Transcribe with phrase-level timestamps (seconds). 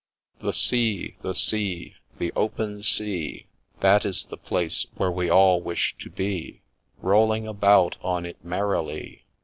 [0.41, 1.15] 'The Sea!
[1.21, 1.93] the Sea!
[2.17, 3.45] the open Sea!—
[3.81, 6.63] That is the place where we all wish to be,
[6.97, 9.25] Rolling about on it merrily